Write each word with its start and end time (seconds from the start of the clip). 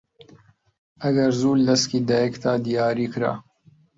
ئەگەر 1.01 1.31
زوو 1.41 1.53
لەسکی 1.67 1.99
دایکدا 2.09 2.53
دیاریکرا 2.65 3.33